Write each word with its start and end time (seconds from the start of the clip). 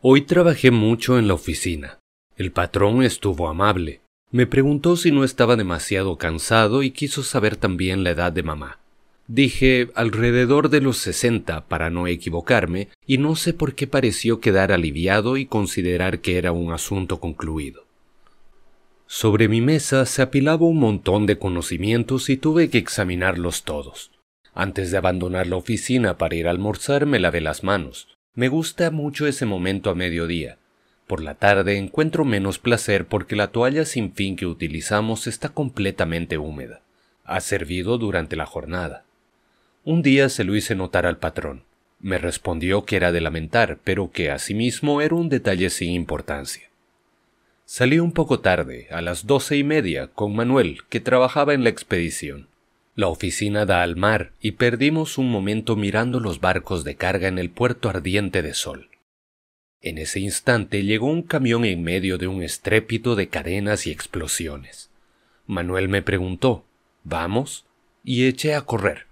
Hoy 0.00 0.22
trabajé 0.22 0.70
mucho 0.70 1.18
en 1.18 1.26
la 1.26 1.34
oficina. 1.34 1.98
El 2.36 2.52
patrón 2.52 3.02
estuvo 3.02 3.48
amable. 3.48 4.00
Me 4.30 4.46
preguntó 4.46 4.96
si 4.96 5.10
no 5.10 5.24
estaba 5.24 5.56
demasiado 5.56 6.18
cansado 6.18 6.84
y 6.84 6.92
quiso 6.92 7.24
saber 7.24 7.56
también 7.56 8.04
la 8.04 8.10
edad 8.10 8.30
de 8.30 8.44
mamá. 8.44 8.78
Dije 9.26 9.88
alrededor 9.96 10.68
de 10.68 10.82
los 10.82 10.98
sesenta 10.98 11.66
para 11.66 11.90
no 11.90 12.06
equivocarme, 12.06 12.90
y 13.08 13.18
no 13.18 13.34
sé 13.34 13.54
por 13.54 13.74
qué 13.74 13.88
pareció 13.88 14.38
quedar 14.38 14.70
aliviado 14.70 15.36
y 15.36 15.46
considerar 15.46 16.20
que 16.20 16.38
era 16.38 16.52
un 16.52 16.72
asunto 16.72 17.18
concluido. 17.18 17.82
Sobre 19.08 19.48
mi 19.48 19.60
mesa 19.60 20.06
se 20.06 20.22
apilaba 20.22 20.64
un 20.64 20.78
montón 20.78 21.26
de 21.26 21.38
conocimientos 21.38 22.30
y 22.30 22.36
tuve 22.36 22.70
que 22.70 22.78
examinarlos 22.78 23.64
todos. 23.64 24.12
Antes 24.54 24.92
de 24.92 24.98
abandonar 24.98 25.48
la 25.48 25.56
oficina 25.56 26.18
para 26.18 26.36
ir 26.36 26.46
a 26.46 26.50
almorzar 26.50 27.04
me 27.04 27.18
lavé 27.18 27.40
las 27.40 27.64
manos. 27.64 28.06
Me 28.38 28.46
gusta 28.46 28.92
mucho 28.92 29.26
ese 29.26 29.46
momento 29.46 29.90
a 29.90 29.96
mediodía. 29.96 30.58
Por 31.08 31.20
la 31.20 31.34
tarde 31.34 31.76
encuentro 31.76 32.24
menos 32.24 32.60
placer 32.60 33.04
porque 33.04 33.34
la 33.34 33.48
toalla 33.48 33.84
sin 33.84 34.12
fin 34.12 34.36
que 34.36 34.46
utilizamos 34.46 35.26
está 35.26 35.48
completamente 35.48 36.38
húmeda. 36.38 36.80
Ha 37.24 37.40
servido 37.40 37.98
durante 37.98 38.36
la 38.36 38.46
jornada. 38.46 39.02
Un 39.82 40.02
día 40.02 40.28
se 40.28 40.44
lo 40.44 40.54
hice 40.54 40.76
notar 40.76 41.04
al 41.04 41.18
patrón. 41.18 41.64
Me 41.98 42.16
respondió 42.16 42.84
que 42.84 42.94
era 42.94 43.10
de 43.10 43.20
lamentar, 43.20 43.80
pero 43.82 44.12
que 44.12 44.30
asimismo 44.30 45.00
era 45.00 45.16
un 45.16 45.28
detalle 45.28 45.68
sin 45.68 45.90
importancia. 45.90 46.68
Salí 47.64 47.98
un 47.98 48.12
poco 48.12 48.38
tarde, 48.38 48.86
a 48.92 49.00
las 49.00 49.26
doce 49.26 49.56
y 49.56 49.64
media, 49.64 50.06
con 50.06 50.36
Manuel, 50.36 50.82
que 50.88 51.00
trabajaba 51.00 51.54
en 51.54 51.64
la 51.64 51.70
expedición. 51.70 52.46
La 52.98 53.06
oficina 53.06 53.64
da 53.64 53.84
al 53.84 53.94
mar 53.94 54.32
y 54.40 54.50
perdimos 54.50 55.18
un 55.18 55.30
momento 55.30 55.76
mirando 55.76 56.18
los 56.18 56.40
barcos 56.40 56.82
de 56.82 56.96
carga 56.96 57.28
en 57.28 57.38
el 57.38 57.48
puerto 57.48 57.88
ardiente 57.88 58.42
de 58.42 58.54
sol. 58.54 58.90
En 59.80 59.98
ese 59.98 60.18
instante 60.18 60.82
llegó 60.82 61.06
un 61.06 61.22
camión 61.22 61.64
en 61.64 61.84
medio 61.84 62.18
de 62.18 62.26
un 62.26 62.42
estrépito 62.42 63.14
de 63.14 63.28
cadenas 63.28 63.86
y 63.86 63.92
explosiones. 63.92 64.90
Manuel 65.46 65.88
me 65.88 66.02
preguntó 66.02 66.64
¿Vamos? 67.04 67.66
y 68.02 68.26
eché 68.26 68.56
a 68.56 68.62
correr. 68.62 69.06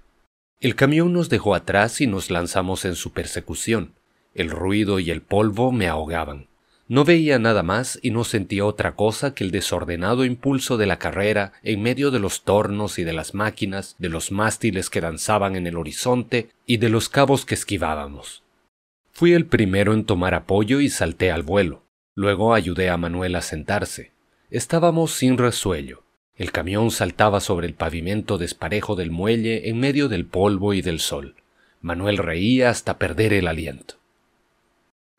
El 0.61 0.75
camión 0.75 1.13
nos 1.13 1.29
dejó 1.29 1.55
atrás 1.55 2.01
y 2.01 2.09
nos 2.09 2.29
lanzamos 2.29 2.85
en 2.87 2.97
su 2.97 3.13
persecución. 3.13 3.93
El 4.35 4.51
ruido 4.51 4.99
y 4.99 5.13
el 5.13 5.23
polvo 5.23 5.71
me 5.71 5.87
ahogaban. 5.87 6.49
No 6.89 7.05
veía 7.05 7.41
nada 7.41 7.65
más 7.65 7.99
y 8.01 8.11
no 8.11 8.23
sentía 8.23 8.65
otra 8.65 8.95
cosa 8.95 9.35
que 9.35 9.43
el 9.43 9.51
desordenado 9.51 10.25
impulso 10.25 10.77
de 10.77 10.87
la 10.87 10.99
carrera 10.99 11.53
en 11.65 11.83
medio 11.83 12.13
de 12.13 12.21
los 12.21 12.45
tornos 12.45 13.01
y 13.01 13.05
de 13.05 13.13
las 13.13 13.35
máquinas, 13.35 13.97
de 13.99 14.09
los 14.09 14.31
mástiles 14.31 14.89
que 14.89 15.01
danzaban 15.01 15.57
en 15.57 15.67
el 15.67 15.77
horizonte 15.77 16.51
y 16.65 16.77
de 16.77 16.89
los 16.89 17.09
cabos 17.09 17.45
que 17.45 17.55
esquivábamos. 17.55 18.45
Fui 19.11 19.33
el 19.33 19.47
primero 19.47 19.95
en 19.95 20.05
tomar 20.05 20.35
apoyo 20.35 20.81
y 20.81 20.89
salté 20.89 21.33
al 21.33 21.43
vuelo. 21.43 21.83
Luego 22.15 22.55
ayudé 22.55 22.89
a 22.89 22.97
Manuel 22.97 23.35
a 23.35 23.43
sentarse. 23.43 24.13
Estábamos 24.51 25.13
sin 25.13 25.39
resuello. 25.39 26.05
El 26.37 26.53
camión 26.53 26.91
saltaba 26.93 27.41
sobre 27.41 27.67
el 27.67 27.75
pavimento 27.75 28.39
desparejo 28.39 28.95
del 28.95 29.11
muelle 29.11 29.69
en 29.69 29.81
medio 29.81 30.09
del 30.09 30.27
polvo 30.27 30.73
y 30.73 30.83
del 30.83 31.01
sol. 31.01 31.35
Manuel 31.81 32.19
reía 32.19 32.71
hasta 32.71 32.99
perder 32.99 33.33
el 33.33 33.49
aliento. 33.49 33.97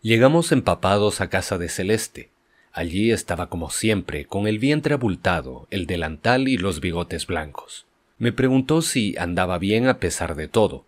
Llegamos 0.01 0.51
empapados 0.51 1.21
a 1.21 1.29
casa 1.29 1.57
de 1.57 1.69
Celeste. 1.69 2.29
Allí 2.71 3.11
estaba 3.11 3.49
como 3.49 3.71
siempre, 3.71 4.25
con 4.25 4.47
el 4.47 4.59
vientre 4.59 4.93
abultado, 4.93 5.67
el 5.71 5.87
delantal 5.87 6.47
y 6.47 6.57
los 6.57 6.79
bigotes 6.81 7.25
blancos. 7.25 7.87
Me 8.19 8.31
preguntó 8.31 8.83
si 8.83 9.17
andaba 9.17 9.57
bien 9.57 9.87
a 9.87 9.99
pesar 9.99 10.35
de 10.35 10.47
todo. 10.47 10.85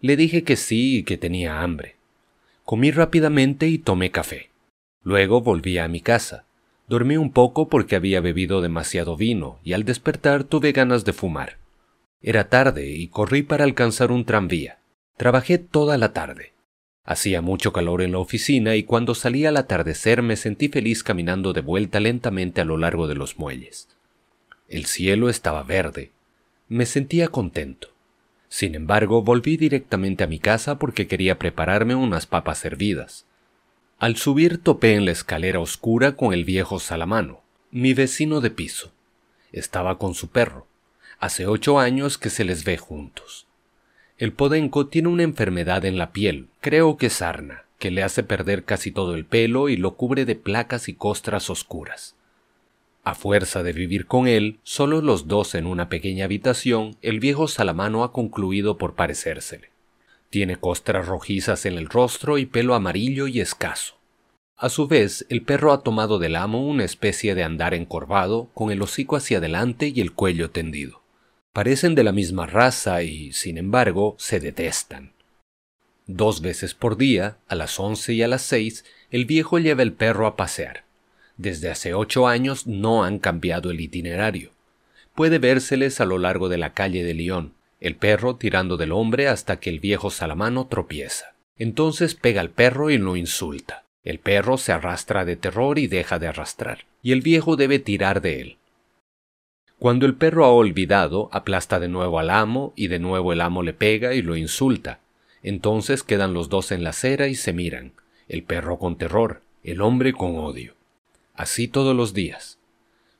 Le 0.00 0.16
dije 0.16 0.44
que 0.44 0.54
sí 0.54 0.98
y 0.98 1.02
que 1.02 1.18
tenía 1.18 1.62
hambre. 1.62 1.96
Comí 2.64 2.92
rápidamente 2.92 3.66
y 3.66 3.78
tomé 3.78 4.12
café. 4.12 4.50
Luego 5.02 5.40
volví 5.40 5.78
a 5.78 5.88
mi 5.88 6.00
casa. 6.00 6.44
Dormí 6.86 7.16
un 7.16 7.32
poco 7.32 7.68
porque 7.68 7.96
había 7.96 8.20
bebido 8.20 8.60
demasiado 8.60 9.16
vino 9.16 9.58
y 9.64 9.72
al 9.72 9.84
despertar 9.84 10.44
tuve 10.44 10.70
ganas 10.70 11.04
de 11.04 11.12
fumar. 11.12 11.58
Era 12.22 12.48
tarde 12.48 12.88
y 12.88 13.08
corrí 13.08 13.42
para 13.42 13.64
alcanzar 13.64 14.12
un 14.12 14.24
tranvía. 14.24 14.78
Trabajé 15.16 15.58
toda 15.58 15.98
la 15.98 16.12
tarde. 16.12 16.53
Hacía 17.04 17.42
mucho 17.42 17.72
calor 17.72 18.00
en 18.00 18.12
la 18.12 18.18
oficina 18.18 18.76
y 18.76 18.82
cuando 18.82 19.14
salí 19.14 19.44
al 19.44 19.58
atardecer 19.58 20.22
me 20.22 20.36
sentí 20.36 20.68
feliz 20.68 21.02
caminando 21.02 21.52
de 21.52 21.60
vuelta 21.60 22.00
lentamente 22.00 22.62
a 22.62 22.64
lo 22.64 22.78
largo 22.78 23.06
de 23.06 23.14
los 23.14 23.38
muelles. 23.38 23.88
El 24.68 24.86
cielo 24.86 25.28
estaba 25.28 25.62
verde. 25.62 26.12
Me 26.68 26.86
sentía 26.86 27.28
contento. 27.28 27.88
Sin 28.48 28.74
embargo, 28.74 29.22
volví 29.22 29.58
directamente 29.58 30.24
a 30.24 30.26
mi 30.26 30.38
casa 30.38 30.78
porque 30.78 31.06
quería 31.06 31.38
prepararme 31.38 31.94
unas 31.94 32.24
papas 32.24 32.64
hervidas. 32.64 33.26
Al 33.98 34.16
subir 34.16 34.62
topé 34.62 34.94
en 34.94 35.04
la 35.04 35.10
escalera 35.10 35.60
oscura 35.60 36.16
con 36.16 36.32
el 36.32 36.44
viejo 36.44 36.78
Salamano, 36.78 37.42
mi 37.70 37.92
vecino 37.92 38.40
de 38.40 38.50
piso. 38.50 38.92
Estaba 39.52 39.98
con 39.98 40.14
su 40.14 40.28
perro. 40.28 40.66
Hace 41.18 41.46
ocho 41.46 41.78
años 41.78 42.16
que 42.16 42.30
se 42.30 42.44
les 42.44 42.64
ve 42.64 42.78
juntos. 42.78 43.43
El 44.16 44.32
podenco 44.32 44.86
tiene 44.86 45.08
una 45.08 45.24
enfermedad 45.24 45.84
en 45.84 45.98
la 45.98 46.12
piel, 46.12 46.46
creo 46.60 46.96
que 46.96 47.10
sarna, 47.10 47.64
que 47.80 47.90
le 47.90 48.04
hace 48.04 48.22
perder 48.22 48.64
casi 48.64 48.92
todo 48.92 49.14
el 49.14 49.24
pelo 49.24 49.68
y 49.68 49.76
lo 49.76 49.96
cubre 49.96 50.24
de 50.24 50.36
placas 50.36 50.88
y 50.88 50.94
costras 50.94 51.50
oscuras. 51.50 52.14
A 53.02 53.14
fuerza 53.14 53.62
de 53.62 53.72
vivir 53.72 54.06
con 54.06 54.28
él, 54.28 54.60
solo 54.62 55.02
los 55.02 55.26
dos 55.26 55.56
en 55.56 55.66
una 55.66 55.88
pequeña 55.88 56.26
habitación, 56.26 56.96
el 57.02 57.18
viejo 57.20 57.48
Salamano 57.48 58.04
ha 58.04 58.12
concluido 58.12 58.78
por 58.78 58.94
parecérsele. 58.94 59.70
Tiene 60.30 60.56
costras 60.56 61.06
rojizas 61.06 61.66
en 61.66 61.76
el 61.76 61.88
rostro 61.88 62.38
y 62.38 62.46
pelo 62.46 62.74
amarillo 62.74 63.26
y 63.26 63.40
escaso. 63.40 63.96
A 64.56 64.68
su 64.68 64.86
vez, 64.86 65.26
el 65.28 65.42
perro 65.42 65.72
ha 65.72 65.82
tomado 65.82 66.18
del 66.18 66.36
amo 66.36 66.66
una 66.66 66.84
especie 66.84 67.34
de 67.34 67.42
andar 67.42 67.74
encorvado, 67.74 68.48
con 68.54 68.70
el 68.70 68.80
hocico 68.80 69.16
hacia 69.16 69.38
adelante 69.38 69.92
y 69.94 70.00
el 70.00 70.12
cuello 70.12 70.50
tendido. 70.50 71.03
Parecen 71.54 71.94
de 71.94 72.02
la 72.02 72.10
misma 72.10 72.46
raza 72.46 73.04
y, 73.04 73.32
sin 73.32 73.58
embargo, 73.58 74.16
se 74.18 74.40
detestan. 74.40 75.12
Dos 76.08 76.40
veces 76.40 76.74
por 76.74 76.96
día, 76.96 77.36
a 77.46 77.54
las 77.54 77.78
once 77.78 78.12
y 78.12 78.24
a 78.24 78.28
las 78.28 78.42
seis, 78.42 78.84
el 79.12 79.24
viejo 79.24 79.60
lleva 79.60 79.84
el 79.84 79.92
perro 79.92 80.26
a 80.26 80.34
pasear. 80.34 80.82
Desde 81.36 81.70
hace 81.70 81.94
ocho 81.94 82.26
años 82.26 82.66
no 82.66 83.04
han 83.04 83.20
cambiado 83.20 83.70
el 83.70 83.80
itinerario. 83.80 84.50
Puede 85.14 85.38
vérseles 85.38 86.00
a 86.00 86.06
lo 86.06 86.18
largo 86.18 86.48
de 86.48 86.58
la 86.58 86.72
calle 86.72 87.04
de 87.04 87.14
León, 87.14 87.54
el 87.78 87.94
perro 87.94 88.34
tirando 88.34 88.76
del 88.76 88.90
hombre 88.90 89.28
hasta 89.28 89.60
que 89.60 89.70
el 89.70 89.78
viejo 89.78 90.10
salamano 90.10 90.66
tropieza. 90.66 91.36
Entonces 91.56 92.16
pega 92.16 92.40
al 92.40 92.50
perro 92.50 92.90
y 92.90 92.98
lo 92.98 93.14
insulta. 93.14 93.84
El 94.02 94.18
perro 94.18 94.58
se 94.58 94.72
arrastra 94.72 95.24
de 95.24 95.36
terror 95.36 95.78
y 95.78 95.86
deja 95.86 96.18
de 96.18 96.26
arrastrar, 96.26 96.84
y 97.00 97.12
el 97.12 97.20
viejo 97.20 97.54
debe 97.54 97.78
tirar 97.78 98.20
de 98.22 98.40
él. 98.40 98.56
Cuando 99.84 100.06
el 100.06 100.14
perro 100.14 100.46
ha 100.46 100.50
olvidado, 100.50 101.28
aplasta 101.30 101.78
de 101.78 101.88
nuevo 101.88 102.18
al 102.18 102.30
amo 102.30 102.72
y 102.74 102.86
de 102.86 102.98
nuevo 102.98 103.34
el 103.34 103.42
amo 103.42 103.62
le 103.62 103.74
pega 103.74 104.14
y 104.14 104.22
lo 104.22 104.34
insulta. 104.34 105.00
Entonces 105.42 106.02
quedan 106.02 106.32
los 106.32 106.48
dos 106.48 106.72
en 106.72 106.84
la 106.84 106.88
acera 106.88 107.28
y 107.28 107.34
se 107.34 107.52
miran, 107.52 107.92
el 108.26 108.44
perro 108.44 108.78
con 108.78 108.96
terror, 108.96 109.42
el 109.62 109.82
hombre 109.82 110.14
con 110.14 110.38
odio. 110.38 110.72
Así 111.34 111.68
todos 111.68 111.94
los 111.94 112.14
días. 112.14 112.58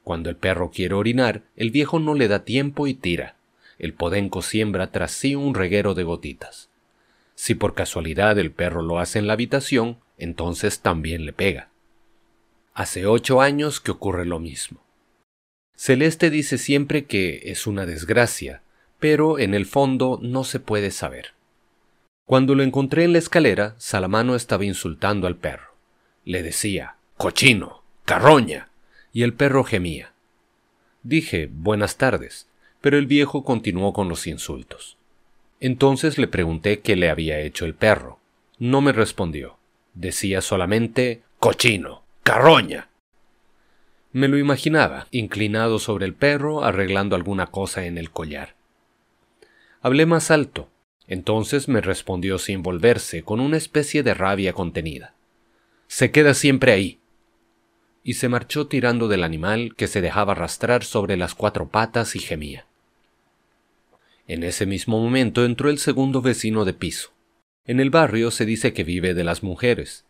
Cuando 0.05 0.31
el 0.31 0.37
perro 0.37 0.71
quiere 0.71 0.95
orinar, 0.95 1.43
el 1.55 1.71
viejo 1.71 1.99
no 1.99 2.15
le 2.15 2.29
da 2.29 2.47
tiempo 2.47 2.87
y 2.87 2.95
tira 2.95 3.37
el 3.79 3.93
podenco 3.93 4.41
siembra 4.41 4.91
tras 4.91 5.13
sí 5.13 5.35
un 5.35 5.55
reguero 5.55 5.93
de 5.93 6.05
gotitas. 6.05 6.71
Si 7.35 7.55
por 7.55 7.75
casualidad 7.75 8.39
el 8.39 8.51
perro 8.51 8.81
lo 8.81 9.01
hace 9.01 9.19
en 9.19 9.27
la 9.27 9.35
habitación, 9.35 9.99
entonces 10.17 10.81
también 10.81 11.27
le 11.27 11.35
pega. 11.35 11.69
Hace 12.73 13.05
ocho 13.05 13.43
años 13.43 13.81
que 13.81 13.91
ocurre 13.91 14.25
lo 14.25 14.39
mismo. 14.39 14.81
Celeste 15.77 16.31
dice 16.31 16.59
siempre 16.59 17.05
que 17.05 17.43
es 17.45 17.67
una 17.67 17.87
desgracia, 17.87 18.63
pero 18.99 19.39
en 19.39 19.55
el 19.55 19.67
fondo 19.67 20.19
no 20.23 20.45
se 20.45 20.61
puede 20.61 20.91
saber. 20.91 21.35
Cuando 22.27 22.55
lo 22.55 22.63
encontré 22.63 23.05
en 23.05 23.13
la 23.13 23.19
escalera, 23.19 23.75
Salamano 23.79 24.35
estaba 24.35 24.65
insultando 24.65 25.27
al 25.27 25.37
perro. 25.37 25.75
Le 26.25 26.43
decía, 26.43 26.97
cochino, 27.17 27.83
carroña, 28.05 28.71
y 29.13 29.23
el 29.23 29.35
perro 29.35 29.63
gemía. 29.63 30.13
Dije, 31.03 31.51
buenas 31.53 31.99
tardes, 31.99 32.49
pero 32.81 32.97
el 32.97 33.07
viejo 33.07 33.45
continuó 33.45 33.93
con 33.93 34.09
los 34.09 34.27
insultos. 34.27 34.97
Entonces 35.61 36.19
le 36.19 36.29
pregunté 36.29 36.81
qué 36.81 36.97
le 36.97 37.11
había 37.11 37.41
hecho 37.41 37.67
el 37.67 37.75
perro. 37.75 38.21
No 38.59 38.81
me 38.81 38.93
respondió. 38.93 39.59
Decía 39.95 40.41
solamente 40.41 41.23
cochino, 41.39 42.05
carroña. 42.23 42.89
Me 44.15 44.29
lo 44.29 44.39
imaginaba, 44.39 45.09
inclinado 45.11 45.81
sobre 45.81 46.07
el 46.07 46.15
perro, 46.15 46.63
arreglando 46.63 47.17
alguna 47.17 47.49
cosa 47.49 47.85
en 47.85 47.99
el 47.99 48.13
collar. 48.13 48.55
Hablé 49.83 50.07
más 50.07 50.31
alto. 50.31 50.69
Entonces 51.09 51.67
me 51.67 51.81
respondió 51.81 52.39
sin 52.39 52.63
volverse, 52.63 53.25
con 53.25 53.41
una 53.41 53.57
especie 53.57 54.05
de 54.05 54.15
rabia 54.15 54.53
contenida. 54.53 55.15
Se 55.89 56.13
queda 56.13 56.33
siempre 56.35 56.71
ahí 56.71 57.01
y 58.05 58.15
se 58.15 58.29
marchó 58.29 58.69
tirando 58.69 59.09
del 59.09 59.25
animal 59.25 59.75
que 59.75 59.89
se 59.89 60.01
dejaba 60.01 60.33
arrastrar 60.33 60.85
sobre 60.85 61.17
las 61.17 61.35
cuatro 61.35 61.69
patas 61.69 62.15
y 62.15 62.21
gemía. 62.21 62.67
En 64.29 64.45
ese 64.45 64.65
mismo 64.65 65.03
momento 65.03 65.45
entró 65.45 65.71
el 65.71 65.79
segundo 65.79 66.23
vecino 66.23 66.65
de 66.65 66.73
piso. 66.73 67.11
En 67.67 67.81
el 67.81 67.91
barrio 67.91 68.31
se 68.31 68.47
dice 68.47 68.73
que 68.73 68.85
vive 68.85 69.13
de 69.13 69.25
las 69.25 69.43
mujeres. 69.43 70.05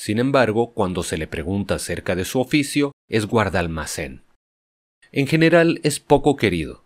Sin 0.00 0.18
embargo, 0.18 0.72
cuando 0.72 1.02
se 1.02 1.18
le 1.18 1.26
pregunta 1.26 1.74
acerca 1.74 2.16
de 2.16 2.24
su 2.24 2.40
oficio, 2.40 2.92
es 3.06 3.26
guardalmacén. 3.26 4.22
En 5.12 5.26
general 5.26 5.78
es 5.82 6.00
poco 6.00 6.36
querido, 6.36 6.82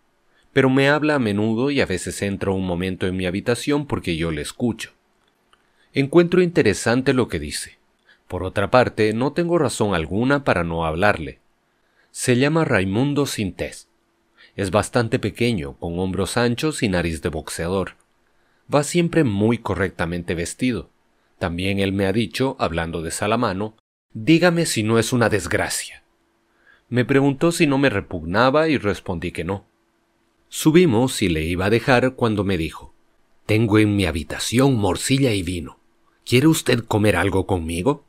pero 0.51 0.69
me 0.69 0.89
habla 0.89 1.15
a 1.15 1.19
menudo 1.19 1.71
y 1.71 1.79
a 1.79 1.85
veces 1.85 2.21
entra 2.21 2.51
un 2.51 2.67
momento 2.67 3.07
en 3.07 3.15
mi 3.15 3.25
habitación 3.25 3.87
porque 3.87 4.17
yo 4.17 4.31
le 4.31 4.41
escucho. 4.41 4.91
Encuentro 5.93 6.41
interesante 6.41 7.13
lo 7.13 7.29
que 7.29 7.39
dice. 7.39 7.77
Por 8.27 8.43
otra 8.43 8.69
parte, 8.69 9.13
no 9.13 9.31
tengo 9.31 9.57
razón 9.57 9.95
alguna 9.95 10.43
para 10.43 10.65
no 10.65 10.85
hablarle. 10.85 11.39
Se 12.11 12.35
llama 12.35 12.65
Raimundo 12.65 13.27
Sintés. 13.27 13.87
Es 14.57 14.71
bastante 14.71 15.19
pequeño, 15.19 15.77
con 15.77 15.97
hombros 15.99 16.35
anchos 16.35 16.83
y 16.83 16.89
nariz 16.89 17.21
de 17.21 17.29
boxeador. 17.29 17.93
Va 18.73 18.83
siempre 18.83 19.23
muy 19.23 19.57
correctamente 19.57 20.35
vestido. 20.35 20.89
También 21.39 21.79
él 21.79 21.91
me 21.91 22.05
ha 22.05 22.13
dicho, 22.13 22.55
hablando 22.59 23.01
de 23.01 23.11
Salamano, 23.11 23.75
dígame 24.13 24.65
si 24.65 24.83
no 24.83 24.99
es 24.99 25.13
una 25.13 25.29
desgracia. 25.29 26.03
Me 26.89 27.03
preguntó 27.03 27.51
si 27.51 27.67
no 27.67 27.77
me 27.77 27.89
repugnaba 27.89 28.67
y 28.69 28.77
respondí 28.77 29.31
que 29.31 29.43
no. 29.43 29.65
Subimos 30.49 31.21
y 31.21 31.29
le 31.29 31.43
iba 31.43 31.65
a 31.65 31.69
dejar 31.69 32.15
cuando 32.15 32.43
me 32.43 32.57
dijo, 32.57 32.93
Tengo 33.45 33.79
en 33.79 33.95
mi 33.95 34.05
habitación 34.05 34.75
morcilla 34.75 35.33
y 35.33 35.43
vino. 35.43 35.79
¿Quiere 36.23 36.47
usted 36.47 36.85
comer 36.85 37.15
algo 37.15 37.45
conmigo? 37.45 38.05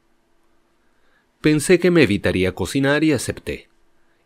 Pensé 1.41 1.79
que 1.79 1.91
me 1.91 2.03
evitaría 2.03 2.55
cocinar 2.55 3.05
y 3.05 3.13
acepté. 3.13 3.69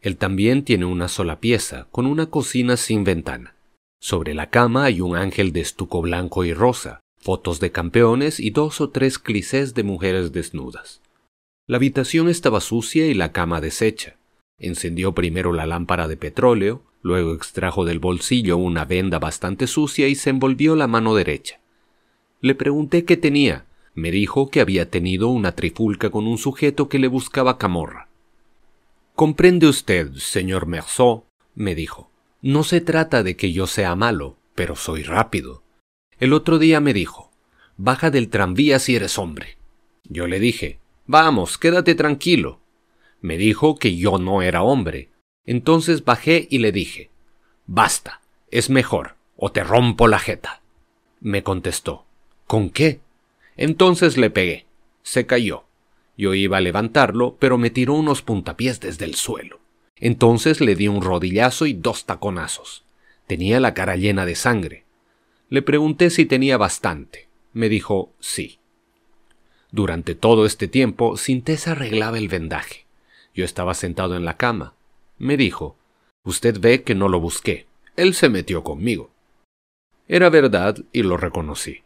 Él 0.00 0.16
también 0.16 0.64
tiene 0.64 0.84
una 0.84 1.08
sola 1.08 1.40
pieza, 1.40 1.86
con 1.90 2.06
una 2.06 2.26
cocina 2.26 2.76
sin 2.76 3.04
ventana. 3.04 3.54
Sobre 4.00 4.34
la 4.34 4.48
cama 4.48 4.84
hay 4.84 5.00
un 5.00 5.16
ángel 5.16 5.52
de 5.52 5.60
estuco 5.60 6.00
blanco 6.00 6.44
y 6.44 6.54
rosa, 6.54 7.00
fotos 7.20 7.60
de 7.60 7.70
campeones 7.70 8.40
y 8.40 8.50
dos 8.50 8.80
o 8.80 8.90
tres 8.90 9.18
clichés 9.18 9.74
de 9.74 9.82
mujeres 9.82 10.32
desnudas. 10.32 11.02
La 11.66 11.76
habitación 11.76 12.28
estaba 12.28 12.60
sucia 12.60 13.06
y 13.06 13.14
la 13.14 13.32
cama 13.32 13.60
deshecha. 13.60 14.16
Encendió 14.58 15.14
primero 15.14 15.52
la 15.52 15.66
lámpara 15.66 16.08
de 16.08 16.16
petróleo, 16.16 16.82
luego 17.02 17.34
extrajo 17.34 17.84
del 17.84 17.98
bolsillo 17.98 18.56
una 18.56 18.84
venda 18.84 19.18
bastante 19.18 19.66
sucia 19.66 20.08
y 20.08 20.14
se 20.14 20.30
envolvió 20.30 20.76
la 20.76 20.86
mano 20.86 21.14
derecha. 21.14 21.60
Le 22.40 22.54
pregunté 22.54 23.04
qué 23.04 23.16
tenía. 23.16 23.66
Me 23.94 24.10
dijo 24.10 24.50
que 24.50 24.60
había 24.60 24.90
tenido 24.90 25.28
una 25.28 25.52
trifulca 25.52 26.10
con 26.10 26.26
un 26.26 26.38
sujeto 26.38 26.88
que 26.88 26.98
le 26.98 27.08
buscaba 27.08 27.58
camorra. 27.58 28.08
Comprende 29.14 29.66
usted, 29.66 30.12
señor 30.14 30.66
Merceau, 30.66 31.24
me 31.54 31.74
dijo. 31.74 32.10
No 32.40 32.64
se 32.64 32.80
trata 32.80 33.22
de 33.22 33.36
que 33.36 33.52
yo 33.52 33.66
sea 33.66 33.94
malo, 33.94 34.36
pero 34.54 34.76
soy 34.76 35.02
rápido. 35.02 35.62
El 36.20 36.34
otro 36.34 36.58
día 36.58 36.80
me 36.80 36.92
dijo, 36.92 37.30
baja 37.78 38.10
del 38.10 38.28
tranvía 38.28 38.78
si 38.78 38.94
eres 38.94 39.18
hombre. 39.18 39.56
Yo 40.04 40.26
le 40.26 40.38
dije, 40.38 40.78
vamos, 41.06 41.56
quédate 41.56 41.94
tranquilo. 41.94 42.60
Me 43.22 43.38
dijo 43.38 43.76
que 43.76 43.96
yo 43.96 44.18
no 44.18 44.42
era 44.42 44.62
hombre. 44.62 45.08
Entonces 45.46 46.04
bajé 46.04 46.46
y 46.50 46.58
le 46.58 46.72
dije, 46.72 47.10
Basta, 47.66 48.20
es 48.50 48.68
mejor, 48.68 49.14
o 49.36 49.50
te 49.50 49.64
rompo 49.64 50.08
la 50.08 50.18
jeta. 50.18 50.60
Me 51.20 51.42
contestó, 51.42 52.04
¿con 52.46 52.68
qué? 52.68 53.00
Entonces 53.56 54.18
le 54.18 54.28
pegué. 54.28 54.66
Se 55.02 55.24
cayó. 55.24 55.64
Yo 56.18 56.34
iba 56.34 56.58
a 56.58 56.60
levantarlo, 56.60 57.36
pero 57.38 57.56
me 57.56 57.70
tiró 57.70 57.94
unos 57.94 58.20
puntapiés 58.20 58.78
desde 58.80 59.06
el 59.06 59.14
suelo. 59.14 59.60
Entonces 59.96 60.60
le 60.60 60.74
di 60.76 60.88
un 60.88 61.00
rodillazo 61.00 61.64
y 61.64 61.72
dos 61.72 62.04
taconazos. 62.04 62.84
Tenía 63.26 63.58
la 63.58 63.72
cara 63.72 63.96
llena 63.96 64.26
de 64.26 64.34
sangre. 64.34 64.84
Le 65.50 65.62
pregunté 65.62 66.10
si 66.10 66.26
tenía 66.26 66.56
bastante. 66.56 67.26
Me 67.52 67.68
dijo 67.68 68.12
sí. 68.20 68.60
Durante 69.72 70.14
todo 70.14 70.46
este 70.46 70.68
tiempo, 70.68 71.16
Sintés 71.16 71.66
arreglaba 71.66 72.18
el 72.18 72.28
vendaje. 72.28 72.86
Yo 73.34 73.44
estaba 73.44 73.74
sentado 73.74 74.16
en 74.16 74.24
la 74.24 74.36
cama. 74.36 74.74
Me 75.18 75.36
dijo, 75.36 75.76
Usted 76.24 76.60
ve 76.60 76.82
que 76.82 76.94
no 76.94 77.08
lo 77.08 77.18
busqué. 77.18 77.66
Él 77.96 78.14
se 78.14 78.28
metió 78.28 78.62
conmigo. 78.62 79.10
Era 80.06 80.30
verdad 80.30 80.76
y 80.92 81.02
lo 81.02 81.16
reconocí. 81.16 81.82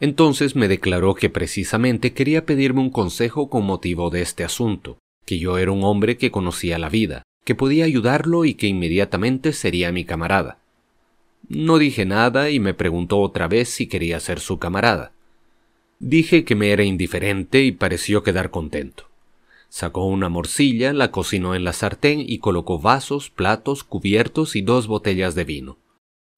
Entonces 0.00 0.56
me 0.56 0.66
declaró 0.66 1.14
que 1.14 1.30
precisamente 1.30 2.12
quería 2.12 2.44
pedirme 2.44 2.80
un 2.80 2.90
consejo 2.90 3.48
con 3.48 3.64
motivo 3.64 4.10
de 4.10 4.22
este 4.22 4.42
asunto, 4.42 4.98
que 5.24 5.38
yo 5.38 5.58
era 5.58 5.70
un 5.70 5.84
hombre 5.84 6.16
que 6.16 6.32
conocía 6.32 6.78
la 6.78 6.88
vida, 6.88 7.22
que 7.44 7.54
podía 7.54 7.84
ayudarlo 7.84 8.44
y 8.44 8.54
que 8.54 8.66
inmediatamente 8.66 9.52
sería 9.52 9.92
mi 9.92 10.04
camarada. 10.04 10.58
No 11.48 11.78
dije 11.78 12.04
nada 12.06 12.50
y 12.50 12.60
me 12.60 12.74
preguntó 12.74 13.20
otra 13.20 13.48
vez 13.48 13.68
si 13.68 13.86
quería 13.86 14.18
ser 14.20 14.40
su 14.40 14.58
camarada. 14.58 15.12
Dije 15.98 16.44
que 16.44 16.54
me 16.54 16.70
era 16.70 16.84
indiferente 16.84 17.62
y 17.62 17.72
pareció 17.72 18.22
quedar 18.22 18.50
contento. 18.50 19.08
Sacó 19.68 20.06
una 20.06 20.28
morcilla, 20.28 20.92
la 20.92 21.10
cocinó 21.10 21.54
en 21.54 21.64
la 21.64 21.72
sartén 21.72 22.20
y 22.20 22.38
colocó 22.38 22.78
vasos, 22.78 23.30
platos, 23.30 23.84
cubiertos 23.84 24.56
y 24.56 24.62
dos 24.62 24.86
botellas 24.86 25.34
de 25.34 25.44
vino. 25.44 25.78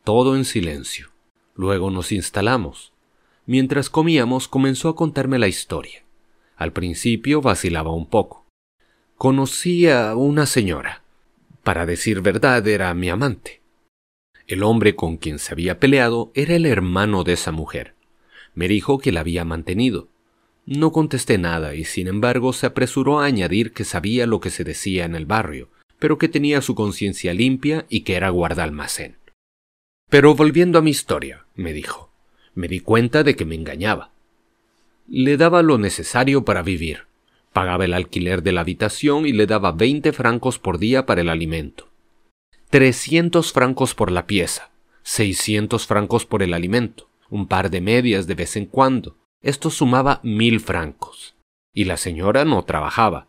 Todo 0.05 0.37
en 0.37 0.45
silencio. 0.45 1.11
Luego 1.55 1.91
nos 1.91 2.13
instalamos. 2.13 2.93
Mientras 3.45 3.91
comíamos 3.91 4.49
comenzó 4.49 4.89
a 4.89 4.97
contarme 4.97 5.39
la 5.39 5.49
historia. 5.49 6.03
Al 6.57 6.73
principio 6.73 7.41
vacilaba 7.43 7.93
un 7.93 8.07
poco. 8.07 8.47
Conocí 9.17 9.89
a 9.89 10.17
una 10.17 10.47
señora. 10.47 11.03
Para 11.63 11.87
decir 11.87 12.23
verdad 12.23 12.67
era 12.67 12.93
mi 12.95 13.09
amante. 13.09 13.61
El 14.47 14.63
hombre 14.63 14.95
con 14.95 15.17
quien 15.17 15.39
se 15.39 15.53
había 15.53 15.81
peleado 15.81 16.31
era 16.35 16.55
el 16.55 16.67
hermano 16.67 17.25
de 17.25 17.33
esa 17.33 17.51
mujer. 17.51 17.95
Me 18.55 18.69
dijo 18.69 18.99
que 18.99 19.13
la 19.13 19.21
había 19.21 19.45
mantenido, 19.45 20.09
no 20.67 20.91
contesté 20.91 21.39
nada 21.39 21.77
y 21.77 21.85
sin 21.85 22.09
embargo 22.09 22.53
se 22.53 22.67
apresuró 22.67 23.21
a 23.21 23.27
añadir 23.27 23.73
que 23.73 23.85
sabía 23.85 24.27
lo 24.27 24.41
que 24.41 24.51
se 24.51 24.65
decía 24.65 25.05
en 25.05 25.15
el 25.15 25.25
barrio, 25.25 25.69
pero 26.01 26.19
que 26.19 26.29
tenía 26.29 26.61
su 26.61 26.75
conciencia 26.75 27.33
limpia 27.35 27.87
y 27.89 28.01
que 28.01 28.15
era 28.15 28.31
guardalmacén. 28.31 29.17
Pero 30.11 30.35
volviendo 30.35 30.79
a 30.79 30.83
mi 30.83 30.91
historia, 30.91 31.47
me 31.55 31.73
dijo, 31.73 32.11
me 32.55 32.67
di 32.67 32.81
cuenta 32.81 33.23
de 33.23 33.37
que 33.37 33.45
me 33.45 33.55
engañaba. 33.55 34.11
Le 35.09 35.37
daba 35.37 35.63
lo 35.63 35.79
necesario 35.79 36.45
para 36.45 36.63
vivir, 36.63 37.05
pagaba 37.53 37.85
el 37.85 37.95
alquiler 37.95 38.43
de 38.43 38.53
la 38.53 38.63
habitación 38.63 39.27
y 39.27 39.33
le 39.33 39.47
daba 39.47 39.71
veinte 39.71 40.13
francos 40.13 40.59
por 40.59 40.79
día 40.79 41.07
para 41.07 41.21
el 41.21 41.29
alimento. 41.29 41.89
Trescientos 42.71 43.53
francos 43.53 43.95
por 43.95 44.11
la 44.11 44.27
pieza, 44.27 44.71
seiscientos 45.05 45.87
francos 45.87 46.27
por 46.27 46.43
el 46.43 46.53
alimento, 46.53 47.09
un 47.31 47.47
par 47.47 47.71
de 47.71 47.81
medias 47.81 48.27
de 48.27 48.35
vez 48.35 48.57
en 48.57 48.67
cuando, 48.67 49.17
esto 49.41 49.71
sumaba 49.71 50.19
mil 50.25 50.59
francos. 50.59 51.37
Y 51.73 51.85
la 51.85 51.97
señora 51.97 52.45
no 52.45 52.65
trabajaba, 52.65 53.29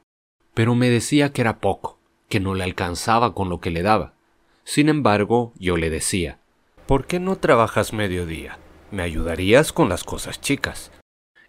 pero 0.55 0.73
me 0.73 0.89
decía 0.89 1.33
que 1.33 1.41
era 1.41 1.59
poco, 1.59 1.99
que 2.29 2.39
no 2.39 2.55
le 2.55 2.63
alcanzaba 2.63 3.35
con 3.35 3.47
lo 3.47 3.59
que 3.59 3.69
le 3.69 3.83
daba. 3.83 4.15
Sin 4.63 4.89
embargo, 4.89 5.53
yo 5.59 5.77
le 5.77 5.91
decía, 5.91 6.39
¿por 6.87 7.05
qué 7.05 7.19
no 7.19 7.37
trabajas 7.37 7.93
mediodía? 7.93 8.57
Me 8.89 9.03
ayudarías 9.03 9.71
con 9.71 9.87
las 9.87 10.03
cosas 10.03 10.41
chicas. 10.41 10.91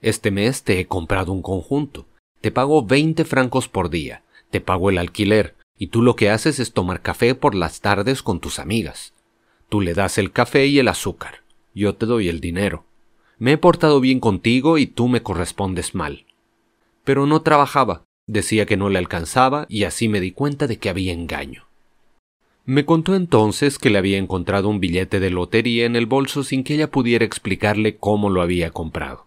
Este 0.03 0.31
mes 0.31 0.63
te 0.63 0.79
he 0.79 0.87
comprado 0.87 1.33
un 1.33 1.41
conjunto. 1.41 2.07
Te 2.43 2.51
pago 2.51 2.85
veinte 2.85 3.25
francos 3.25 3.67
por 3.67 3.89
día. 3.89 4.25
Te 4.51 4.61
pago 4.61 4.91
el 4.91 4.99
alquiler. 4.99 5.57
Y 5.79 5.89
tú 5.89 6.03
lo 6.03 6.17
que 6.17 6.31
haces 6.31 6.59
es 6.59 6.73
tomar 6.73 7.01
café 7.01 7.35
por 7.35 7.55
las 7.55 7.81
tardes 7.81 8.23
con 8.23 8.41
tus 8.41 8.59
amigas. 8.59 9.15
Tú 9.69 9.81
le 9.81 9.95
das 9.95 10.19
el 10.19 10.33
café 10.33 10.67
y 10.67 10.79
el 10.79 10.89
azúcar. 10.89 11.43
Yo 11.75 11.95
te 11.95 12.07
doy 12.07 12.29
el 12.29 12.41
dinero. 12.41 12.85
Me 13.39 13.53
he 13.53 13.59
portado 13.59 14.01
bien 14.01 14.19
contigo 14.19 14.79
y 14.79 14.87
tú 14.87 15.07
me 15.09 15.23
correspondes 15.23 15.95
mal. 15.95 16.27
Pero 17.05 17.27
no 17.27 17.43
trabajaba, 17.43 18.03
decía 18.27 18.67
que 18.67 18.77
no 18.77 18.89
le 18.89 18.99
alcanzaba 18.99 19.67
y 19.69 19.85
así 19.85 20.09
me 20.09 20.21
di 20.21 20.33
cuenta 20.33 20.67
de 20.67 20.79
que 20.79 20.89
había 20.89 21.13
engaño. 21.13 21.69
Me 22.65 22.85
contó 22.85 23.15
entonces 23.15 23.79
que 23.79 23.89
le 23.89 23.97
había 23.97 24.19
encontrado 24.19 24.69
un 24.69 24.81
billete 24.81 25.21
de 25.21 25.31
lotería 25.31 25.87
en 25.87 25.97
el 25.97 26.05
bolso 26.05 26.45
sin 26.45 26.65
que 26.65 26.75
ella 26.75 26.91
pudiera 26.91 27.25
explicarle 27.25 27.97
cómo 27.97 28.29
lo 28.29 28.43
había 28.43 28.73
comprado. 28.73 29.27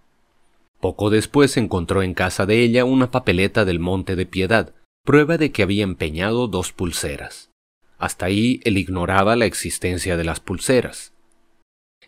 Poco 0.79 1.09
después 1.09 1.57
encontró 1.57 2.03
en 2.03 2.13
casa 2.13 2.45
de 2.45 2.61
ella 2.61 2.85
una 2.85 3.09
papeleta 3.09 3.65
del 3.65 3.79
Monte 3.79 4.15
de 4.15 4.25
Piedad, 4.25 4.75
prueba 5.03 5.37
de 5.37 5.51
que 5.51 5.63
había 5.63 5.83
empeñado 5.83 6.47
dos 6.47 6.71
pulseras. 6.71 7.49
Hasta 7.97 8.25
ahí 8.25 8.61
él 8.63 8.77
ignoraba 8.77 9.35
la 9.35 9.45
existencia 9.45 10.17
de 10.17 10.23
las 10.23 10.39
pulseras. 10.39 11.13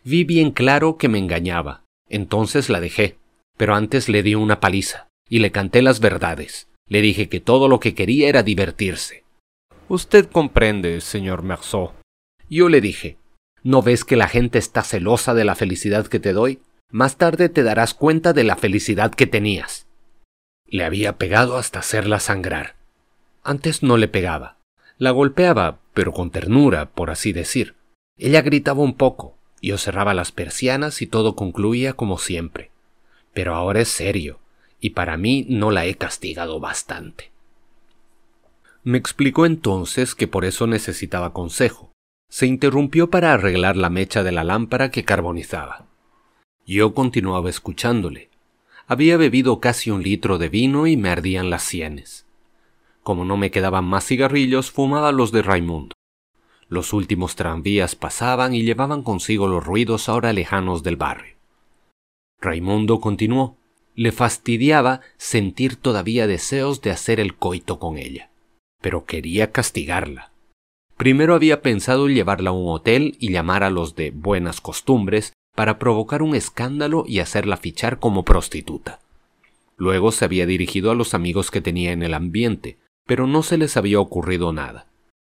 Vi 0.02 0.24
bien 0.24 0.50
claro 0.50 0.96
que 0.96 1.08
me 1.08 1.18
engañaba, 1.18 1.84
entonces 2.08 2.68
la 2.68 2.80
dejé, 2.80 3.16
pero 3.56 3.74
antes 3.74 4.08
le 4.08 4.22
di 4.22 4.34
una 4.34 4.60
paliza 4.60 5.08
y 5.28 5.38
le 5.38 5.50
canté 5.50 5.82
las 5.82 6.00
verdades. 6.00 6.68
Le 6.88 7.00
dije 7.00 7.28
que 7.28 7.40
todo 7.40 7.68
lo 7.68 7.80
que 7.80 7.94
quería 7.94 8.28
era 8.28 8.42
divertirse. 8.42 9.24
Usted 9.88 10.28
comprende, 10.30 11.00
señor 11.00 11.42
Merceau. 11.42 11.92
Yo 12.48 12.68
le 12.68 12.80
dije, 12.80 13.16
¿no 13.62 13.82
ves 13.82 14.04
que 14.04 14.16
la 14.16 14.28
gente 14.28 14.58
está 14.58 14.82
celosa 14.82 15.34
de 15.34 15.44
la 15.44 15.54
felicidad 15.54 16.06
que 16.06 16.20
te 16.20 16.32
doy? 16.32 16.60
Más 16.90 17.16
tarde 17.16 17.48
te 17.48 17.62
darás 17.62 17.94
cuenta 17.94 18.32
de 18.32 18.44
la 18.44 18.56
felicidad 18.56 19.14
que 19.14 19.26
tenías. 19.26 19.86
Le 20.66 20.84
había 20.84 21.16
pegado 21.16 21.56
hasta 21.56 21.78
hacerla 21.78 22.20
sangrar. 22.20 22.76
Antes 23.44 23.82
no 23.82 23.98
le 23.98 24.08
pegaba. 24.08 24.56
La 24.96 25.10
golpeaba, 25.10 25.78
pero 25.92 26.12
con 26.12 26.30
ternura, 26.30 26.86
por 26.86 27.10
así 27.10 27.32
decir. 27.32 27.74
Ella 28.16 28.40
gritaba 28.42 28.82
un 28.82 28.94
poco, 28.94 29.36
yo 29.60 29.76
cerraba 29.76 30.14
las 30.14 30.32
persianas 30.32 31.02
y 31.02 31.06
todo 31.06 31.36
concluía 31.36 31.92
como 31.92 32.18
siempre. 32.18 32.70
Pero 33.32 33.54
ahora 33.54 33.80
es 33.80 33.88
serio, 33.88 34.38
y 34.80 34.90
para 34.90 35.16
mí 35.16 35.46
no 35.48 35.70
la 35.70 35.84
he 35.86 35.94
castigado 35.96 36.58
bastante. 36.58 37.32
Me 38.82 38.98
explicó 38.98 39.46
entonces 39.46 40.14
que 40.14 40.28
por 40.28 40.44
eso 40.44 40.66
necesitaba 40.66 41.32
consejo. 41.32 41.90
Se 42.30 42.46
interrumpió 42.46 43.10
para 43.10 43.32
arreglar 43.32 43.76
la 43.76 43.90
mecha 43.90 44.22
de 44.22 44.32
la 44.32 44.44
lámpara 44.44 44.90
que 44.90 45.04
carbonizaba. 45.04 45.86
Yo 46.66 46.94
continuaba 46.94 47.50
escuchándole. 47.50 48.30
Había 48.86 49.16
bebido 49.16 49.60
casi 49.60 49.90
un 49.90 50.02
litro 50.02 50.38
de 50.38 50.48
vino 50.48 50.86
y 50.86 50.96
me 50.96 51.10
ardían 51.10 51.50
las 51.50 51.62
sienes. 51.62 52.26
Como 53.04 53.26
no 53.26 53.36
me 53.36 53.50
quedaban 53.50 53.84
más 53.84 54.06
cigarrillos, 54.06 54.70
fumaba 54.70 55.12
los 55.12 55.30
de 55.30 55.42
Raimundo. 55.42 55.94
Los 56.68 56.94
últimos 56.94 57.36
tranvías 57.36 57.94
pasaban 57.94 58.54
y 58.54 58.62
llevaban 58.62 59.02
consigo 59.02 59.46
los 59.46 59.62
ruidos 59.62 60.08
ahora 60.08 60.32
lejanos 60.32 60.82
del 60.82 60.96
barrio. 60.96 61.36
Raimundo 62.40 63.00
continuó. 63.00 63.58
Le 63.94 64.10
fastidiaba 64.10 65.02
sentir 65.18 65.76
todavía 65.76 66.26
deseos 66.26 66.80
de 66.80 66.90
hacer 66.90 67.20
el 67.20 67.36
coito 67.36 67.78
con 67.78 67.98
ella, 67.98 68.30
pero 68.80 69.04
quería 69.04 69.52
castigarla. 69.52 70.32
Primero 70.96 71.34
había 71.34 71.60
pensado 71.60 72.08
llevarla 72.08 72.50
a 72.50 72.54
un 72.54 72.72
hotel 72.72 73.16
y 73.20 73.30
llamar 73.30 73.64
a 73.64 73.70
los 73.70 73.94
de 73.94 74.10
buenas 74.12 74.62
costumbres 74.62 75.34
para 75.54 75.78
provocar 75.78 76.22
un 76.22 76.34
escándalo 76.34 77.04
y 77.06 77.18
hacerla 77.18 77.58
fichar 77.58 78.00
como 78.00 78.24
prostituta. 78.24 78.98
Luego 79.76 80.10
se 80.10 80.24
había 80.24 80.46
dirigido 80.46 80.90
a 80.90 80.94
los 80.94 81.12
amigos 81.14 81.50
que 81.50 81.60
tenía 81.60 81.92
en 81.92 82.02
el 82.02 82.14
ambiente, 82.14 82.78
pero 83.06 83.26
no 83.26 83.42
se 83.42 83.58
les 83.58 83.76
había 83.76 84.00
ocurrido 84.00 84.52
nada, 84.52 84.86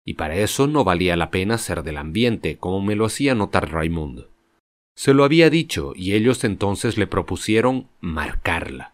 y 0.05 0.15
para 0.15 0.35
eso 0.35 0.67
no 0.67 0.83
valía 0.83 1.15
la 1.15 1.29
pena 1.29 1.57
ser 1.57 1.83
del 1.83 1.97
ambiente, 1.97 2.57
como 2.57 2.81
me 2.81 2.95
lo 2.95 3.05
hacía 3.05 3.35
notar 3.35 3.71
Raimundo. 3.71 4.29
Se 4.95 5.13
lo 5.13 5.23
había 5.23 5.49
dicho 5.49 5.93
y 5.95 6.13
ellos 6.13 6.43
entonces 6.43 6.97
le 6.97 7.07
propusieron 7.07 7.88
marcarla. 8.01 8.93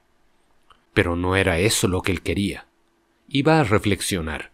Pero 0.93 1.15
no 1.15 1.35
era 1.35 1.57
eso 1.57 1.87
lo 1.87 2.01
que 2.01 2.11
él 2.11 2.21
quería. 2.21 2.67
Iba 3.27 3.59
a 3.59 3.63
reflexionar, 3.63 4.51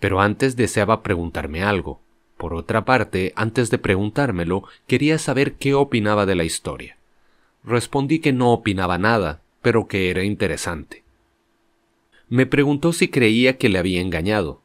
pero 0.00 0.20
antes 0.20 0.56
deseaba 0.56 1.02
preguntarme 1.02 1.62
algo. 1.62 2.00
Por 2.36 2.54
otra 2.54 2.84
parte, 2.84 3.32
antes 3.36 3.70
de 3.70 3.78
preguntármelo, 3.78 4.64
quería 4.86 5.18
saber 5.18 5.54
qué 5.54 5.74
opinaba 5.74 6.24
de 6.24 6.34
la 6.34 6.44
historia. 6.44 6.96
Respondí 7.64 8.20
que 8.20 8.32
no 8.32 8.52
opinaba 8.52 8.96
nada, 8.96 9.42
pero 9.60 9.88
que 9.88 10.10
era 10.10 10.22
interesante. 10.22 11.02
Me 12.28 12.46
preguntó 12.46 12.92
si 12.92 13.08
creía 13.08 13.56
que 13.56 13.68
le 13.68 13.78
había 13.78 14.00
engañado, 14.00 14.62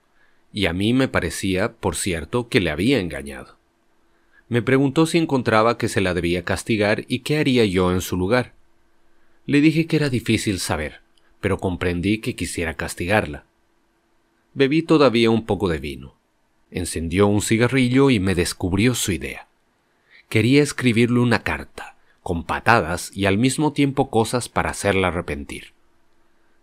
y 0.51 0.65
a 0.65 0.74
mí 0.74 0.94
me 0.94 1.08
parecía, 1.08 1.74
por 1.74 1.96
cierto, 1.96 2.50
que 2.50 2.60
le 2.60 2.72
había 2.72 3.00
engañado. 3.00 3.58
Me 4.50 4.62
preguntó 4.62 5.06
si 5.06 5.18
encontraba 5.18 5.77
que 5.77 5.88
se 5.88 6.01
la 6.01 6.13
debía 6.13 6.44
castigar 6.44 7.06
y 7.08 7.20
qué 7.20 7.38
haría 7.38 7.63
yo 7.65 7.91
en 7.91 8.01
su 8.01 8.18
lugar. 8.18 8.53
Le 9.46 9.62
dije 9.62 9.88
que 9.88 9.96
era 9.96 10.10
difícil 10.10 10.60
saber, 10.60 11.01
pero 11.39 11.60
comprendí 11.60 12.18
que 12.18 12.36
quisiera 12.36 12.74
castigarla. 12.74 13.46
Bebí 14.53 14.82
todavía 14.82 15.30
un 15.30 15.46
poco 15.46 15.70
de 15.70 15.77
vino. 15.77 16.15
Encendió 16.70 17.27
un 17.27 17.41
cigarrillo 17.41 18.10
y 18.10 18.20
me 18.20 18.36
descubrió 18.36 18.96
su 18.96 19.12
idea. 19.12 19.48
Quería 20.30 20.63
escribirle 20.63 21.20
una 21.20 21.44
carta, 21.44 21.96
con 22.24 22.44
patadas 22.44 23.12
y 23.15 23.25
al 23.25 23.38
mismo 23.38 23.72
tiempo 23.72 24.10
cosas 24.10 24.50
para 24.50 24.72
hacerla 24.72 25.08
arrepentir. 25.08 25.74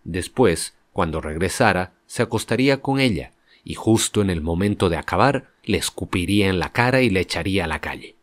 Después, 0.03 0.75
cuando 0.99 1.21
regresara, 1.21 1.93
se 2.07 2.23
acostaría 2.23 2.81
con 2.81 2.99
ella 2.99 3.31
y 3.63 3.75
justo 3.75 4.21
en 4.21 4.29
el 4.29 4.41
momento 4.41 4.89
de 4.89 4.97
acabar 4.97 5.47
le 5.63 5.77
escupiría 5.77 6.49
en 6.49 6.59
la 6.59 6.73
cara 6.73 7.01
y 7.01 7.09
le 7.09 7.21
echaría 7.21 7.63
a 7.63 7.67
la 7.67 7.79
calle. 7.79 8.15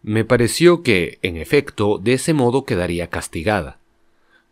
Me 0.00 0.24
pareció 0.24 0.84
que, 0.84 1.18
en 1.22 1.36
efecto, 1.36 1.98
de 1.98 2.12
ese 2.12 2.32
modo 2.32 2.64
quedaría 2.64 3.08
castigada. 3.08 3.80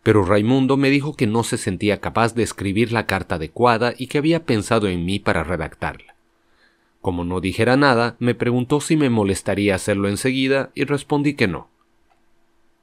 Pero 0.03 0.25
Raimundo 0.25 0.75
me 0.75 0.89
dijo 0.89 1.15
que 1.15 1.27
no 1.27 1.45
se 1.45 1.57
sentía 1.57 2.01
capaz 2.01 2.35
de 2.35 2.43
escribir 2.43 2.91
la 2.91 3.05
carta 3.05 3.35
adecuada 3.35 3.93
y 3.97 4.07
que 4.07 4.17
había 4.17 4.43
pensado 4.43 4.89
en 4.89 5.05
mí 5.05 5.17
para 5.17 5.45
redactarla. 5.45 6.15
Como 6.99 7.23
no 7.23 7.39
dijera 7.39 7.77
nada, 7.77 8.17
me 8.19 8.35
preguntó 8.35 8.81
si 8.81 8.97
me 8.97 9.09
molestaría 9.09 9.75
hacerlo 9.75 10.09
enseguida 10.09 10.71
y 10.75 10.83
respondí 10.83 11.35
que 11.35 11.47
no. 11.47 11.69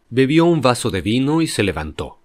Bebió 0.08 0.46
un 0.46 0.62
vaso 0.62 0.88
de 0.88 1.02
vino 1.02 1.42
y 1.42 1.46
se 1.46 1.62
levantó. 1.62 2.20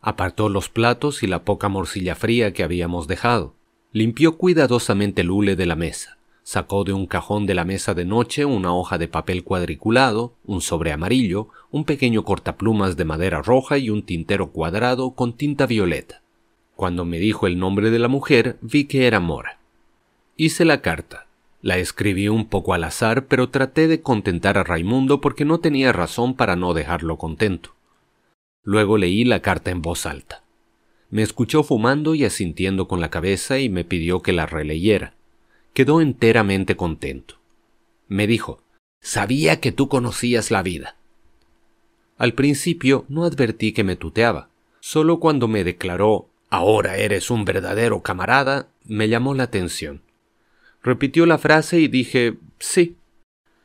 Apartó 0.00 0.48
los 0.48 0.68
platos 0.68 1.22
y 1.22 1.26
la 1.26 1.44
poca 1.44 1.68
morcilla 1.68 2.14
fría 2.14 2.52
que 2.52 2.62
habíamos 2.62 3.08
dejado. 3.08 3.54
Limpió 3.92 4.36
cuidadosamente 4.36 5.22
el 5.22 5.30
hule 5.30 5.56
de 5.56 5.66
la 5.66 5.76
mesa, 5.76 6.18
sacó 6.42 6.84
de 6.84 6.92
un 6.92 7.06
cajón 7.06 7.46
de 7.46 7.54
la 7.54 7.64
mesa 7.64 7.94
de 7.94 8.04
noche 8.04 8.44
una 8.44 8.74
hoja 8.74 8.98
de 8.98 9.08
papel 9.08 9.42
cuadriculado, 9.42 10.34
un 10.44 10.60
sobre 10.60 10.92
amarillo, 10.92 11.48
un 11.70 11.84
pequeño 11.84 12.24
cortaplumas 12.24 12.96
de 12.96 13.04
madera 13.04 13.42
roja 13.42 13.78
y 13.78 13.90
un 13.90 14.02
tintero 14.02 14.50
cuadrado 14.52 15.12
con 15.12 15.32
tinta 15.32 15.66
violeta. 15.66 16.22
Cuando 16.76 17.04
me 17.04 17.18
dijo 17.18 17.46
el 17.46 17.58
nombre 17.58 17.90
de 17.90 17.98
la 17.98 18.08
mujer, 18.08 18.58
vi 18.60 18.84
que 18.84 19.06
era 19.06 19.18
Mora. 19.18 19.58
Hice 20.36 20.66
la 20.66 20.82
carta. 20.82 21.26
La 21.62 21.78
escribí 21.78 22.28
un 22.28 22.46
poco 22.46 22.74
al 22.74 22.84
azar, 22.84 23.26
pero 23.26 23.48
traté 23.48 23.88
de 23.88 24.02
contentar 24.02 24.58
a 24.58 24.62
Raimundo 24.62 25.22
porque 25.22 25.46
no 25.46 25.58
tenía 25.58 25.92
razón 25.92 26.34
para 26.34 26.54
no 26.54 26.74
dejarlo 26.74 27.16
contento. 27.16 27.75
Luego 28.66 28.98
leí 28.98 29.24
la 29.24 29.42
carta 29.42 29.70
en 29.70 29.80
voz 29.80 30.06
alta. 30.06 30.42
Me 31.08 31.22
escuchó 31.22 31.62
fumando 31.62 32.16
y 32.16 32.24
asintiendo 32.24 32.88
con 32.88 33.00
la 33.00 33.10
cabeza 33.10 33.60
y 33.60 33.68
me 33.68 33.84
pidió 33.84 34.22
que 34.22 34.32
la 34.32 34.44
releyera. 34.44 35.14
Quedó 35.72 36.00
enteramente 36.00 36.76
contento. 36.76 37.36
Me 38.08 38.26
dijo, 38.26 38.60
Sabía 39.00 39.60
que 39.60 39.70
tú 39.70 39.88
conocías 39.88 40.50
la 40.50 40.64
vida. 40.64 40.96
Al 42.18 42.34
principio 42.34 43.04
no 43.08 43.24
advertí 43.24 43.70
que 43.70 43.84
me 43.84 43.94
tuteaba. 43.94 44.48
Solo 44.80 45.20
cuando 45.20 45.46
me 45.46 45.62
declaró 45.62 46.28
Ahora 46.50 46.96
eres 46.96 47.30
un 47.30 47.44
verdadero 47.44 48.02
camarada, 48.02 48.68
me 48.84 49.08
llamó 49.08 49.32
la 49.34 49.44
atención. 49.44 50.02
Repitió 50.82 51.24
la 51.24 51.38
frase 51.38 51.78
y 51.78 51.86
dije 51.86 52.34
Sí. 52.58 52.96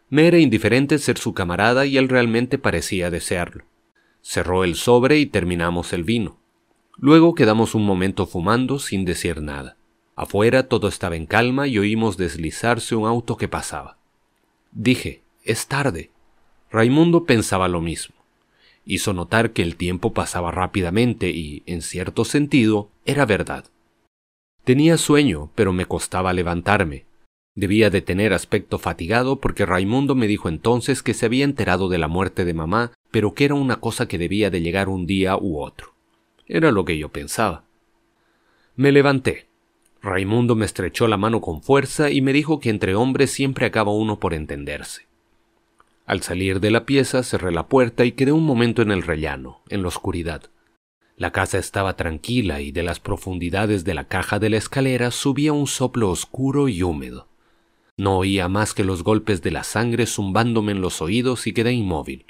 Me 0.10 0.28
era 0.28 0.38
indiferente 0.38 1.00
ser 1.00 1.18
su 1.18 1.34
camarada 1.34 1.88
y 1.88 1.98
él 1.98 2.08
realmente 2.08 2.60
parecía 2.60 3.10
desearlo. 3.10 3.64
Cerró 4.22 4.64
el 4.64 4.76
sobre 4.76 5.20
y 5.20 5.26
terminamos 5.26 5.94
el 5.94 6.04
vino. 6.04 6.38
Luego 6.98 7.34
quedamos 7.34 7.74
un 7.76 7.86
momento 7.86 8.28
fumando 8.28 8.80
sin 8.80 9.06
decir 9.06 9.42
nada. 9.42 9.78
Afuera 10.16 10.68
todo 10.68 10.88
estaba 10.88 11.16
en 11.16 11.26
calma 11.26 11.68
y 11.68 11.80
oímos 11.80 12.18
deslizarse 12.18 12.96
un 12.96 13.08
auto 13.08 13.38
que 13.38 13.48
pasaba. 13.48 13.98
Dije, 14.72 15.24
es 15.44 15.68
tarde. 15.68 16.12
Raimundo 16.70 17.26
pensaba 17.26 17.68
lo 17.68 17.82
mismo. 17.82 18.16
Hizo 18.86 19.14
notar 19.14 19.52
que 19.52 19.62
el 19.62 19.76
tiempo 19.76 20.14
pasaba 20.14 20.52
rápidamente 20.52 21.30
y, 21.30 21.64
en 21.66 21.82
cierto 21.82 22.26
sentido, 22.26 22.90
era 23.06 23.26
verdad. 23.26 23.66
Tenía 24.64 24.98
sueño, 24.98 25.52
pero 25.56 25.74
me 25.74 25.86
costaba 25.86 26.34
levantarme. 26.34 27.06
Debía 27.54 27.90
de 27.90 28.02
tener 28.02 28.34
aspecto 28.34 28.80
fatigado 28.80 29.42
porque 29.42 29.66
Raimundo 29.66 30.16
me 30.16 30.28
dijo 30.28 30.48
entonces 30.48 31.04
que 31.04 31.14
se 31.14 31.26
había 31.26 31.44
enterado 31.44 31.90
de 31.90 31.98
la 31.98 32.08
muerte 32.08 32.46
de 32.46 32.54
mamá, 32.54 32.94
pero 33.12 33.34
que 33.34 33.44
era 33.44 33.56
una 33.56 33.82
cosa 33.82 34.08
que 34.08 34.18
debía 34.18 34.50
de 34.50 34.62
llegar 34.62 34.88
un 34.88 35.06
día 35.06 35.36
u 35.36 35.60
otro. 35.60 35.94
Era 36.48 36.72
lo 36.72 36.86
que 36.86 36.98
yo 36.98 37.10
pensaba. 37.10 37.66
Me 38.78 38.94
levanté. 38.94 39.48
Raimundo 40.02 40.56
me 40.56 40.66
estrechó 40.66 41.08
la 41.08 41.18
mano 41.18 41.42
con 41.42 41.62
fuerza 41.62 42.10
y 42.10 42.22
me 42.22 42.34
dijo 42.34 42.60
que 42.60 42.70
entre 42.70 42.96
hombres 42.96 43.32
siempre 43.32 43.66
acaba 43.66 43.92
uno 43.92 44.20
por 44.20 44.34
entenderse. 44.34 45.08
Al 46.06 46.22
salir 46.22 46.62
de 46.62 46.72
la 46.72 46.86
pieza 46.86 47.22
cerré 47.22 47.52
la 47.52 47.68
puerta 47.68 48.06
y 48.06 48.14
quedé 48.14 48.32
un 48.32 48.46
momento 48.46 48.82
en 48.82 48.92
el 48.92 49.04
rellano, 49.04 49.62
en 49.70 49.82
la 49.82 49.90
oscuridad. 49.90 50.44
La 51.18 51.32
casa 51.32 51.60
estaba 51.60 51.96
tranquila 51.98 52.62
y 52.62 52.72
de 52.72 52.82
las 52.82 53.00
profundidades 53.00 53.84
de 53.84 53.94
la 53.94 54.06
caja 54.06 54.40
de 54.40 54.50
la 54.50 54.58
escalera 54.58 55.12
subía 55.12 55.54
un 55.54 55.68
soplo 55.68 56.10
oscuro 56.10 56.68
y 56.68 56.82
húmedo. 56.82 57.31
No 58.02 58.18
oía 58.18 58.48
más 58.48 58.74
que 58.74 58.84
los 58.84 59.04
golpes 59.04 59.44
de 59.44 59.52
la 59.52 59.64
sangre 59.64 60.08
zumbándome 60.08 60.72
en 60.72 60.82
los 60.82 61.02
oídos 61.04 61.46
y 61.46 61.54
quedé 61.54 61.74
inmóvil 61.74 62.26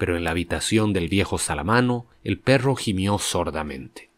pero 0.00 0.16
en 0.16 0.24
la 0.24 0.30
habitación 0.30 0.94
del 0.94 1.08
viejo 1.10 1.36
Salamano 1.36 2.06
el 2.24 2.38
perro 2.38 2.74
gimió 2.74 3.18
sordamente. 3.18 4.09